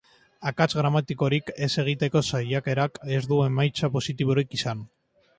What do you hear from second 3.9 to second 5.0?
positiborik izan.